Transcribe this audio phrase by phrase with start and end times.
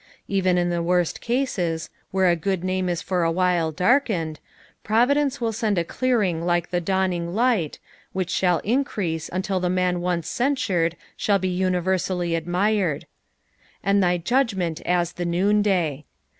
[0.27, 4.39] Even in the worst cases, where a §ood name is for awhile darkened,
[4.83, 7.77] Providence will send a clearing like the awning light,
[8.11, 13.05] which shall increase until the man once censured shall be uni versally admired.
[13.83, 16.05] "And thp judgment at the noonday.''''